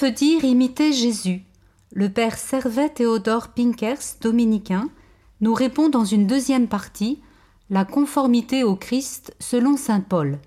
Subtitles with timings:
[0.00, 1.42] veut dire imiter Jésus
[1.92, 4.90] Le père Servet Théodore Pinkers, dominicain,
[5.40, 7.20] nous répond dans une deuxième partie
[7.68, 10.38] La conformité au Christ selon saint Paul.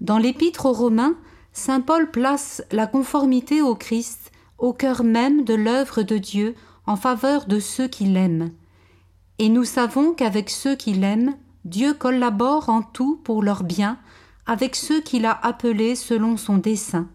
[0.00, 1.16] Dans l'Épître aux Romains,
[1.52, 6.54] saint Paul place la conformité au Christ au cœur même de l'œuvre de Dieu
[6.86, 8.52] en faveur de ceux qui l'aiment.
[9.40, 11.34] Et nous savons qu'avec ceux qui l'aiment,
[11.64, 13.98] Dieu collabore en tout pour leur bien
[14.46, 17.08] avec ceux qu'il a appelés selon son dessein.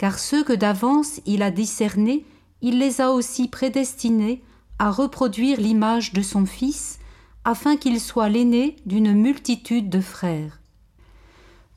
[0.00, 2.24] Car ceux que d'avance il a discernés,
[2.62, 4.42] il les a aussi prédestinés
[4.78, 6.98] à reproduire l'image de son Fils,
[7.44, 10.62] afin qu'il soit l'aîné d'une multitude de frères.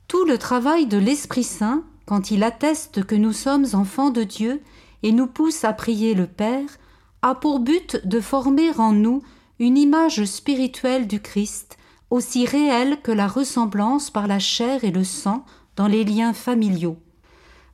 [0.08, 4.62] Tout le travail de l'Esprit Saint, quand il atteste que nous sommes enfants de Dieu
[5.02, 6.78] et nous pousse à prier le Père,
[7.20, 9.22] a pour but de former en nous
[9.58, 11.76] une image spirituelle du Christ,
[12.08, 15.44] aussi réelle que la ressemblance par la chair et le sang
[15.76, 16.96] dans les liens familiaux.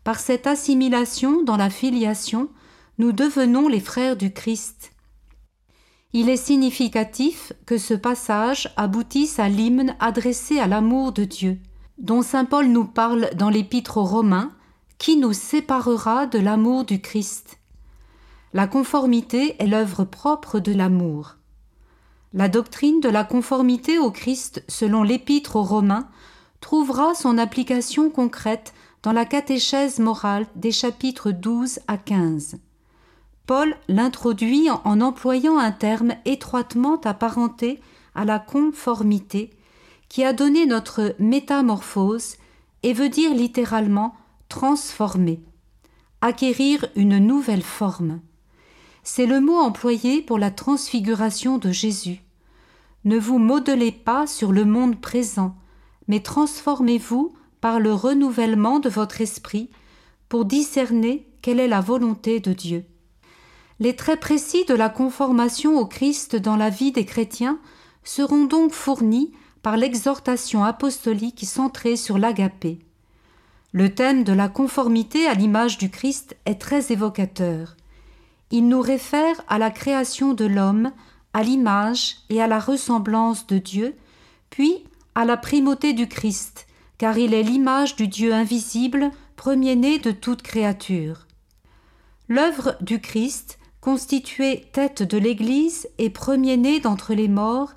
[0.05, 2.49] Par cette assimilation dans la filiation,
[2.99, 4.93] nous devenons les frères du Christ.
[6.13, 11.59] Il est significatif que ce passage aboutisse à l'hymne adressé à l'amour de Dieu,
[11.99, 14.51] dont saint Paul nous parle dans l'Épître aux Romains,
[14.99, 17.59] qui nous séparera de l'amour du Christ.
[18.53, 21.37] La conformité est l'œuvre propre de l'amour.
[22.33, 26.09] La doctrine de la conformité au Christ selon l'Épître aux Romains
[26.61, 32.59] trouvera son application concrète dans la catéchèse morale des chapitres 12 à 15.
[33.47, 37.81] Paul l'introduit en employant un terme étroitement apparenté
[38.15, 39.51] à la conformité
[40.09, 42.37] qui a donné notre métamorphose
[42.83, 44.15] et veut dire littéralement
[44.49, 45.41] transformer,
[46.21, 48.21] acquérir une nouvelle forme.
[49.03, 52.23] C'est le mot employé pour la transfiguration de Jésus.
[53.05, 55.57] Ne vous modelez pas sur le monde présent,
[56.07, 59.71] mais transformez-vous par le renouvellement de votre esprit
[60.29, 62.85] pour discerner quelle est la volonté de Dieu.
[63.79, 67.59] Les traits précis de la conformation au Christ dans la vie des chrétiens
[68.05, 69.33] seront donc fournis
[69.63, 72.79] par l'exhortation apostolique centrée sur l'agapé.
[73.73, 77.77] Le thème de la conformité à l'image du Christ est très évocateur
[78.51, 80.93] il nous réfère à la création de l'homme,
[81.33, 83.97] à l'image et à la ressemblance de Dieu,
[84.51, 84.85] puis
[85.15, 86.67] à la primauté du Christ,
[87.01, 91.27] car il est l'image du Dieu invisible, premier-né de toute créature.
[92.29, 97.73] L'œuvre du Christ, constitué tête de l'Église et premier-né d'entre les morts,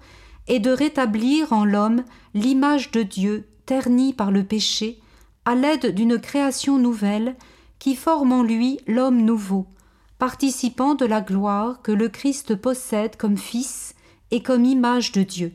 [0.49, 2.03] est de rétablir en l'homme
[2.33, 4.99] l'image de Dieu ternie par le péché,
[5.45, 7.37] à l'aide d'une création nouvelle
[7.79, 9.67] qui forme en lui l'homme nouveau,
[10.19, 13.95] participant de la gloire que le Christ possède comme Fils
[14.31, 15.53] et comme image de Dieu.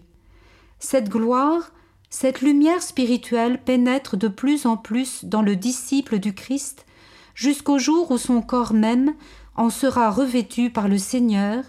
[0.78, 1.70] Cette gloire,
[2.10, 6.86] cette lumière spirituelle pénètre de plus en plus dans le disciple du Christ,
[7.34, 9.14] jusqu'au jour où son corps même
[9.56, 11.64] en sera revêtu par le Seigneur,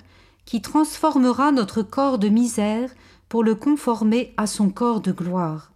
[0.46, 2.90] qui transformera notre corps de misère
[3.28, 5.72] pour le conformer à son corps de gloire.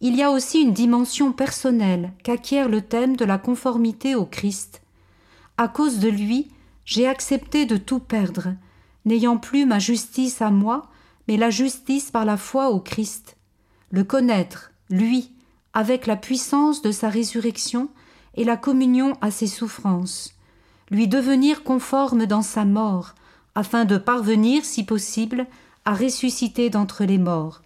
[0.00, 4.82] Il y a aussi une dimension personnelle qu'acquiert le thème de la conformité au Christ,
[5.58, 6.50] à cause de lui,
[6.84, 8.54] j'ai accepté de tout perdre,
[9.04, 10.90] n'ayant plus ma justice à moi,
[11.28, 13.36] mais la justice par la foi au Christ.
[13.92, 15.32] Le connaître, lui,
[15.74, 17.90] avec la puissance de sa résurrection
[18.34, 20.32] et la communion à ses souffrances,
[20.90, 23.14] lui devenir conforme dans sa mort,
[23.54, 25.46] afin de parvenir, si possible,
[25.84, 27.60] à ressusciter d'entre les morts.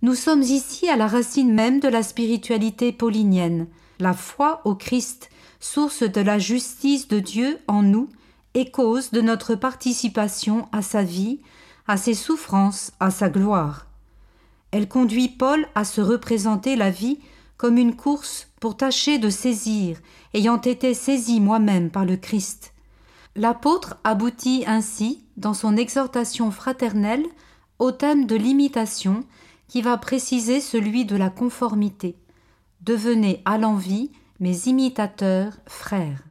[0.00, 3.66] Nous sommes ici à la racine même de la spiritualité paulinienne,
[3.98, 5.28] la foi au Christ,
[5.60, 8.08] source de la justice de Dieu en nous
[8.54, 11.40] et cause de notre participation à sa vie,
[11.86, 13.89] à ses souffrances, à sa gloire.
[14.70, 17.18] Elle conduit Paul à se représenter la vie
[17.56, 19.98] comme une course pour tâcher de saisir,
[20.32, 22.72] ayant été saisi moi-même par le Christ.
[23.36, 27.24] L'apôtre aboutit ainsi, dans son exhortation fraternelle,
[27.78, 29.24] au thème de l'imitation
[29.68, 32.16] qui va préciser celui de la conformité.
[32.82, 36.29] Devenez à l'envie mes imitateurs frères.